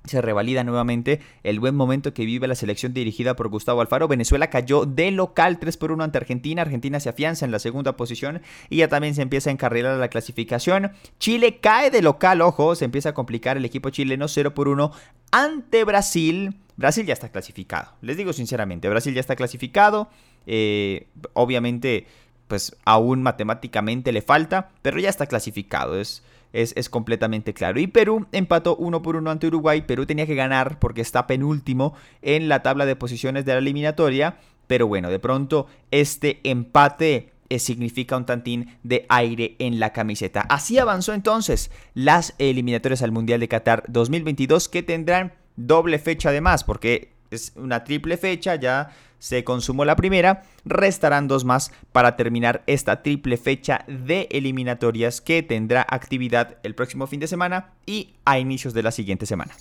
se 0.05 0.21
revalida 0.21 0.65
nuevamente 0.65 1.21
el 1.43 1.61
buen 1.61 1.75
momento 1.75 2.13
que 2.13 2.27
vive 2.27 2.47
la 2.47 2.55
selección 2.55 2.93
dirigida 2.93 3.37
por 3.37 3.49
Gustavo 3.49 3.81
Alfaro. 3.81 4.07
Venezuela 4.07 4.51
cayó 4.51 4.85
de 4.85 5.11
local 5.11 5.59
3 5.59 5.77
por 5.77 5.93
1 5.93 6.05
ante 6.05 6.19
Argentina. 6.19 6.63
Argentina 6.63 7.01
se 7.01 7.09
afianza 7.09 7.45
en 7.45 7.51
la 7.51 7.59
segunda 7.59 7.97
posición 7.97 8.43
y 8.69 8.79
ya 8.79 8.89
también 8.89 9.15
se 9.15 9.23
empieza 9.23 9.49
a 9.49 9.53
encarrilar 9.53 9.97
la 9.99 10.09
clasificación. 10.09 10.93
Chile 11.19 11.59
cae 11.61 11.91
de 11.91 12.03
local, 12.03 12.43
ojo, 12.43 12.75
se 12.75 12.85
empieza 12.85 13.11
a 13.11 13.15
complicar 13.15 13.57
el 13.57 13.65
equipo 13.65 13.91
chileno 13.91 14.29
0 14.29 14.55
por 14.55 14.69
1 14.69 14.93
ante 15.31 15.85
Brasil. 15.85 16.55
Brasil 16.77 17.07
ya 17.07 17.15
está 17.15 17.31
clasificado. 17.31 17.93
Les 18.03 18.17
digo 18.17 18.33
sinceramente, 18.33 18.89
Brasil 18.91 19.15
ya 19.15 19.21
está 19.21 19.37
clasificado. 19.37 20.09
Eh, 20.47 21.07
obviamente, 21.33 22.07
pues 22.47 22.77
aún 22.85 23.23
matemáticamente 23.23 24.13
le 24.13 24.21
falta, 24.21 24.71
pero 24.83 24.99
ya 24.99 25.09
está 25.09 25.27
clasificado. 25.27 25.99
Es 25.99 26.23
es, 26.55 26.89
completamente 26.89 27.53
claro. 27.53 27.81
Y 27.81 27.89
Perú 27.89 28.27
empató 28.33 28.77
uno 28.77 29.03
por 29.03 29.17
uno 29.17 29.31
ante 29.31 29.49
Uruguay. 29.49 29.83
Perú 29.83 30.07
tenía 30.07 30.27
que 30.27 30.37
ganar 30.37 30.79
porque 30.79 31.01
está 31.01 31.27
penúltimo 31.27 31.95
en 32.23 32.49
la 32.49 32.63
tabla 32.63 32.87
de 32.87 32.97
posiciones 32.97 33.45
de 33.45 33.53
la 33.53 33.59
eliminatoria. 33.59 34.39
Pero 34.67 34.87
bueno, 34.87 35.11
de 35.11 35.19
pronto 35.19 35.67
este 35.91 36.41
empate 36.45 37.33
eh, 37.51 37.59
significa 37.59 38.17
un 38.17 38.25
tantín 38.25 38.79
de 38.85 39.05
aire 39.09 39.57
en 39.59 39.81
la 39.81 39.93
camiseta. 39.93 40.43
Así 40.43 40.79
avanzó 40.79 41.13
entonces 41.13 41.71
las 41.93 42.35
eliminatorias 42.39 43.03
al 43.03 43.13
Mundial 43.13 43.41
de 43.41 43.49
Qatar 43.49 43.85
2022 43.89 44.69
que 44.69 44.83
tendrán 44.83 45.35
doble 45.57 45.99
fecha 45.99 46.31
además 46.31 46.65
porque 46.65 47.14
es 47.35 47.53
una 47.57 47.85
triple 47.85 48.17
fecha, 48.17 48.55
ya 48.57 48.91
se 49.19 49.43
consumó 49.43 49.85
la 49.85 49.97
primera, 49.97 50.43
restarán 50.65 51.29
dos 51.29 51.45
más 51.45 51.73
para 51.93 52.17
terminar 52.17 52.63
esta 52.67 53.03
triple 53.03 53.37
fecha 53.37 53.85
de 53.89 54.29
eliminatorias 54.31 55.21
que 55.21 55.43
tendrá 55.43 55.87
actividad 55.89 56.59
el 56.63 56.75
próximo 56.75 57.07
fin 57.07 57.21
de 57.21 57.27
semana 57.27 57.73
y 57.87 58.15
a 58.25 58.39
inicios 58.39 58.75
de 58.75 58.83
la 58.83 58.91
siguiente 58.91 59.27
semana. 59.27 59.55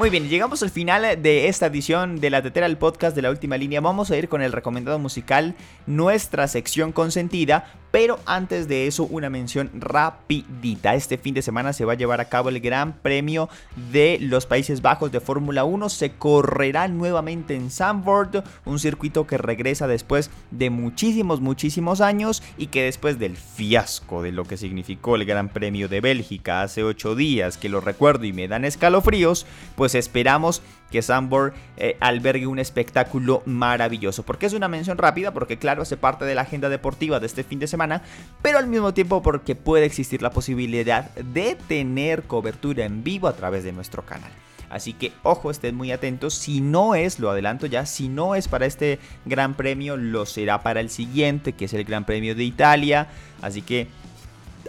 Muy 0.00 0.08
bien, 0.08 0.30
llegamos 0.30 0.62
al 0.62 0.70
final 0.70 1.20
de 1.20 1.48
esta 1.48 1.66
edición 1.66 2.20
de 2.20 2.30
La 2.30 2.40
Tetera, 2.40 2.64
el 2.64 2.78
podcast 2.78 3.14
de 3.14 3.20
la 3.20 3.28
última 3.28 3.58
línea. 3.58 3.82
Vamos 3.82 4.10
a 4.10 4.16
ir 4.16 4.30
con 4.30 4.40
el 4.40 4.50
recomendado 4.50 4.98
musical, 4.98 5.54
nuestra 5.86 6.48
sección 6.48 6.90
consentida, 6.90 7.66
pero 7.90 8.18
antes 8.24 8.66
de 8.66 8.86
eso, 8.86 9.04
una 9.04 9.28
mención 9.28 9.70
rapidita. 9.74 10.94
Este 10.94 11.18
fin 11.18 11.34
de 11.34 11.42
semana 11.42 11.74
se 11.74 11.84
va 11.84 11.92
a 11.92 11.96
llevar 11.96 12.20
a 12.20 12.30
cabo 12.30 12.48
el 12.48 12.60
Gran 12.60 12.94
Premio 12.94 13.50
de 13.92 14.16
los 14.20 14.46
Países 14.46 14.80
Bajos 14.80 15.12
de 15.12 15.20
Fórmula 15.20 15.64
1. 15.64 15.90
Se 15.90 16.12
correrá 16.12 16.88
nuevamente 16.88 17.54
en 17.54 17.70
Zandvoort, 17.70 18.46
un 18.64 18.78
circuito 18.78 19.26
que 19.26 19.36
regresa 19.36 19.86
después 19.86 20.30
de 20.50 20.70
muchísimos, 20.70 21.42
muchísimos 21.42 22.00
años 22.00 22.42
y 22.56 22.68
que 22.68 22.84
después 22.84 23.18
del 23.18 23.36
fiasco 23.36 24.22
de 24.22 24.32
lo 24.32 24.44
que 24.44 24.56
significó 24.56 25.16
el 25.16 25.26
Gran 25.26 25.50
Premio 25.50 25.88
de 25.88 26.00
Bélgica 26.00 26.62
hace 26.62 26.84
8 26.84 27.16
días, 27.16 27.58
que 27.58 27.68
lo 27.68 27.82
recuerdo 27.82 28.24
y 28.24 28.32
me 28.32 28.48
dan 28.48 28.64
escalofríos, 28.64 29.46
pues 29.74 29.89
esperamos 29.94 30.62
que 30.90 31.02
Sambor 31.02 31.54
eh, 31.76 31.96
albergue 32.00 32.46
un 32.46 32.58
espectáculo 32.58 33.42
maravilloso. 33.46 34.24
Porque 34.24 34.46
es 34.46 34.52
una 34.52 34.68
mención 34.68 34.98
rápida, 34.98 35.32
porque 35.32 35.58
claro, 35.58 35.82
hace 35.82 35.96
parte 35.96 36.24
de 36.24 36.34
la 36.34 36.42
agenda 36.42 36.68
deportiva 36.68 37.20
de 37.20 37.26
este 37.26 37.44
fin 37.44 37.58
de 37.58 37.66
semana, 37.66 38.02
pero 38.42 38.58
al 38.58 38.66
mismo 38.66 38.92
tiempo 38.92 39.22
porque 39.22 39.54
puede 39.54 39.86
existir 39.86 40.22
la 40.22 40.30
posibilidad 40.30 41.10
de 41.14 41.56
tener 41.68 42.24
cobertura 42.24 42.84
en 42.84 43.04
vivo 43.04 43.28
a 43.28 43.36
través 43.36 43.64
de 43.64 43.72
nuestro 43.72 44.04
canal. 44.04 44.32
Así 44.70 44.92
que 44.92 45.12
ojo, 45.24 45.50
estén 45.50 45.74
muy 45.74 45.90
atentos. 45.90 46.34
Si 46.34 46.60
no 46.60 46.94
es, 46.94 47.18
lo 47.18 47.28
adelanto 47.28 47.66
ya, 47.66 47.86
si 47.86 48.08
no 48.08 48.36
es 48.36 48.46
para 48.46 48.66
este 48.66 49.00
gran 49.24 49.54
premio, 49.54 49.96
lo 49.96 50.26
será 50.26 50.62
para 50.62 50.80
el 50.80 50.90
siguiente, 50.90 51.52
que 51.52 51.64
es 51.64 51.74
el 51.74 51.84
Gran 51.84 52.04
Premio 52.04 52.36
de 52.36 52.44
Italia. 52.44 53.08
Así 53.42 53.62
que 53.62 53.88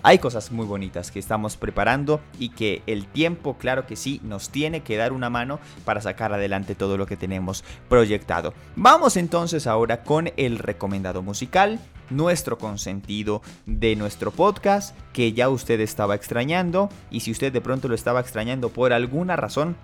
hay 0.03 0.19
cosas 0.19 0.51
muy 0.51 0.65
bonitas 0.65 1.11
que 1.11 1.19
estamos 1.19 1.57
preparando 1.57 2.21
y 2.39 2.49
que 2.49 2.81
el 2.87 3.05
tiempo, 3.07 3.57
claro 3.57 3.85
que 3.85 3.95
sí, 3.95 4.19
nos 4.23 4.49
tiene 4.49 4.81
que 4.81 4.97
dar 4.97 5.13
una 5.13 5.29
mano 5.29 5.59
para 5.85 6.01
sacar 6.01 6.33
adelante 6.33 6.75
todo 6.75 6.97
lo 6.97 7.05
que 7.05 7.17
tenemos 7.17 7.63
proyectado. 7.89 8.53
Vamos 8.75 9.17
entonces 9.17 9.67
ahora 9.67 10.03
con 10.03 10.31
el 10.37 10.57
recomendado 10.57 11.21
musical, 11.21 11.79
nuestro 12.09 12.57
consentido 12.57 13.41
de 13.65 13.95
nuestro 13.95 14.31
podcast, 14.31 14.95
que 15.13 15.33
ya 15.33 15.49
usted 15.49 15.79
estaba 15.79 16.15
extrañando 16.15 16.89
y 17.09 17.21
si 17.21 17.31
usted 17.31 17.53
de 17.53 17.61
pronto 17.61 17.87
lo 17.87 17.95
estaba 17.95 18.19
extrañando 18.19 18.69
por 18.69 18.93
alguna 18.93 19.35
razón, 19.35 19.75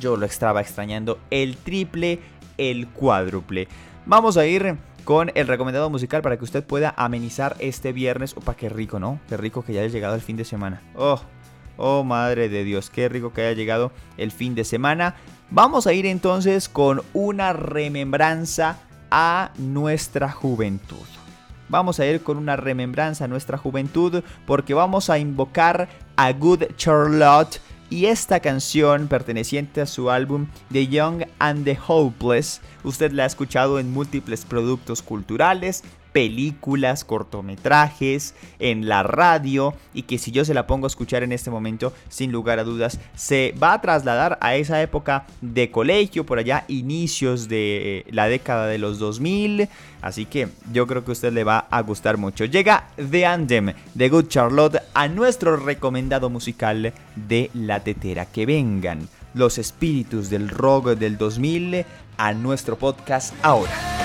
yo 0.00 0.16
lo 0.16 0.26
estaba 0.26 0.60
extrañando 0.60 1.18
el 1.30 1.56
triple, 1.56 2.20
el 2.58 2.88
cuádruple. 2.88 3.68
Vamos 4.04 4.36
a 4.36 4.46
ir 4.46 4.76
con 5.04 5.30
el 5.34 5.46
recomendado 5.46 5.90
musical 5.90 6.22
para 6.22 6.36
que 6.36 6.44
usted 6.44 6.64
pueda 6.64 6.94
amenizar 6.96 7.56
este 7.58 7.92
viernes. 7.92 8.34
Opa, 8.36 8.54
qué 8.54 8.68
rico, 8.68 8.98
¿no? 8.98 9.20
Qué 9.28 9.36
rico 9.36 9.62
que 9.62 9.72
ya 9.72 9.80
haya 9.80 9.90
llegado 9.90 10.14
el 10.14 10.20
fin 10.20 10.36
de 10.36 10.44
semana. 10.44 10.82
Oh, 10.94 11.20
oh, 11.76 12.04
madre 12.04 12.48
de 12.48 12.64
Dios, 12.64 12.90
qué 12.90 13.08
rico 13.08 13.32
que 13.32 13.42
haya 13.42 13.52
llegado 13.52 13.92
el 14.16 14.30
fin 14.30 14.54
de 14.54 14.64
semana. 14.64 15.16
Vamos 15.50 15.86
a 15.86 15.92
ir 15.92 16.06
entonces 16.06 16.68
con 16.68 17.02
una 17.12 17.52
remembranza 17.52 18.78
a 19.10 19.50
nuestra 19.58 20.30
juventud. 20.30 21.06
Vamos 21.68 22.00
a 22.00 22.06
ir 22.06 22.22
con 22.22 22.36
una 22.36 22.56
remembranza 22.56 23.24
a 23.24 23.28
nuestra 23.28 23.58
juventud 23.58 24.22
porque 24.46 24.74
vamos 24.74 25.10
a 25.10 25.18
invocar 25.18 25.88
a 26.16 26.32
Good 26.32 26.64
Charlotte 26.76 27.60
y 27.92 28.06
esta 28.06 28.40
canción 28.40 29.06
perteneciente 29.06 29.82
a 29.82 29.86
su 29.86 30.10
álbum 30.10 30.46
The 30.72 30.86
Young 30.86 31.24
and 31.38 31.64
the 31.64 31.78
Hopeless, 31.86 32.62
usted 32.84 33.12
la 33.12 33.24
ha 33.24 33.26
escuchado 33.26 33.78
en 33.78 33.92
múltiples 33.92 34.46
productos 34.46 35.02
culturales, 35.02 35.84
películas, 36.12 37.04
cortometrajes, 37.04 38.34
en 38.58 38.88
la 38.88 39.02
radio 39.02 39.74
y 39.94 40.02
que 40.02 40.18
si 40.18 40.30
yo 40.30 40.44
se 40.44 40.54
la 40.54 40.66
pongo 40.66 40.86
a 40.86 40.88
escuchar 40.88 41.22
en 41.22 41.32
este 41.32 41.50
momento, 41.50 41.92
sin 42.08 42.32
lugar 42.32 42.58
a 42.58 42.64
dudas, 42.64 43.00
se 43.14 43.54
va 43.60 43.74
a 43.74 43.80
trasladar 43.80 44.38
a 44.40 44.54
esa 44.56 44.80
época 44.82 45.26
de 45.40 45.70
colegio, 45.70 46.24
por 46.24 46.38
allá 46.38 46.64
inicios 46.68 47.48
de 47.48 48.04
la 48.10 48.28
década 48.28 48.66
de 48.66 48.78
los 48.78 48.98
2000, 48.98 49.68
así 50.00 50.26
que 50.26 50.48
yo 50.72 50.86
creo 50.86 51.04
que 51.04 51.10
a 51.10 51.12
usted 51.12 51.32
le 51.32 51.44
va 51.44 51.66
a 51.70 51.80
gustar 51.82 52.16
mucho. 52.16 52.44
Llega 52.44 52.88
The 53.10 53.26
Anthem 53.26 53.72
de 53.94 54.08
Good 54.08 54.28
Charlotte 54.28 54.82
a 54.94 55.08
nuestro 55.08 55.56
recomendado 55.56 56.30
musical 56.30 56.92
de 57.16 57.50
La 57.54 57.80
Tetera. 57.80 58.26
Que 58.26 58.46
vengan 58.46 59.08
los 59.34 59.58
espíritus 59.58 60.30
del 60.30 60.48
rock 60.48 60.90
del 60.90 61.16
2000 61.18 61.84
a 62.16 62.32
nuestro 62.34 62.76
podcast 62.76 63.34
ahora. 63.42 64.01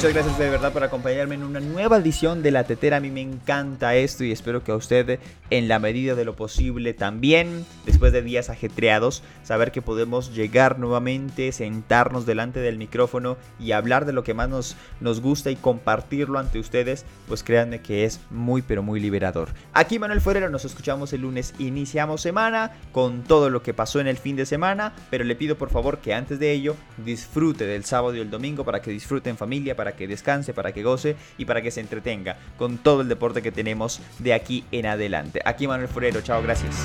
Muchas 0.00 0.14
gracias 0.14 0.38
de 0.38 0.48
verdad 0.48 0.72
por 0.72 0.82
acompañarme 0.82 1.34
en 1.34 1.42
una 1.42 1.60
nueva 1.60 1.98
edición 1.98 2.42
de 2.42 2.50
La 2.50 2.64
Tetera. 2.64 2.96
A 2.96 3.00
mí 3.00 3.10
me 3.10 3.20
encanta 3.20 3.94
esto 3.96 4.24
y 4.24 4.32
espero 4.32 4.64
que 4.64 4.72
a 4.72 4.76
usted, 4.76 5.20
en 5.50 5.68
la 5.68 5.78
medida 5.78 6.14
de 6.14 6.24
lo 6.24 6.36
posible, 6.36 6.94
también, 6.94 7.66
después 7.84 8.10
de 8.10 8.22
días 8.22 8.48
ajetreados, 8.48 9.22
saber 9.42 9.72
que 9.72 9.82
podemos 9.82 10.34
llegar 10.34 10.78
nuevamente, 10.78 11.52
sentarnos 11.52 12.24
delante 12.24 12.60
del 12.60 12.78
micrófono 12.78 13.36
y 13.58 13.72
hablar 13.72 14.06
de 14.06 14.14
lo 14.14 14.24
que 14.24 14.32
más 14.32 14.48
nos, 14.48 14.74
nos 15.02 15.20
gusta 15.20 15.50
y 15.50 15.56
compartirlo 15.56 16.38
ante 16.38 16.58
ustedes, 16.58 17.04
pues 17.28 17.42
créanme 17.42 17.82
que 17.82 18.06
es 18.06 18.20
muy, 18.30 18.62
pero 18.62 18.82
muy 18.82 19.00
liberador. 19.00 19.50
Aquí 19.74 19.98
Manuel 19.98 20.22
Fuerero, 20.22 20.48
nos 20.48 20.64
escuchamos 20.64 21.12
el 21.12 21.20
lunes. 21.20 21.52
Iniciamos 21.58 22.22
semana 22.22 22.72
con 22.92 23.22
todo 23.22 23.50
lo 23.50 23.62
que 23.62 23.74
pasó 23.74 24.00
en 24.00 24.06
el 24.06 24.16
fin 24.16 24.36
de 24.36 24.46
semana, 24.46 24.94
pero 25.10 25.24
le 25.24 25.36
pido 25.36 25.58
por 25.58 25.68
favor 25.68 25.98
que 25.98 26.14
antes 26.14 26.38
de 26.38 26.52
ello 26.52 26.74
disfrute 27.04 27.66
del 27.66 27.84
sábado 27.84 28.16
y 28.16 28.20
el 28.20 28.30
domingo 28.30 28.64
para 28.64 28.80
que 28.80 28.90
disfrute 28.90 29.28
en 29.28 29.36
familia, 29.36 29.76
para 29.90 29.96
que 29.96 30.06
descanse, 30.06 30.54
para 30.54 30.72
que 30.72 30.82
goce 30.82 31.16
y 31.36 31.44
para 31.44 31.62
que 31.62 31.70
se 31.70 31.80
entretenga 31.80 32.36
con 32.56 32.78
todo 32.78 33.02
el 33.02 33.08
deporte 33.08 33.42
que 33.42 33.50
tenemos 33.50 34.00
de 34.18 34.34
aquí 34.34 34.64
en 34.70 34.86
adelante. 34.86 35.40
Aquí 35.44 35.66
Manuel 35.66 35.88
Forero, 35.88 36.20
chao, 36.20 36.40
gracias. 36.42 36.76